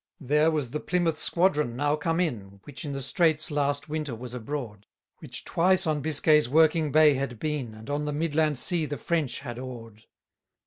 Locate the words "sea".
8.57-8.87